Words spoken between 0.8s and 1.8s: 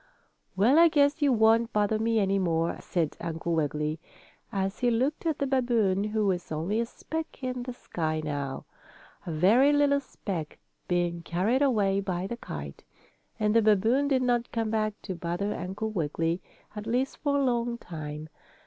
guess you won't